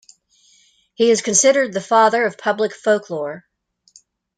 [0.95, 3.45] He is considered the Father of Public Folklore.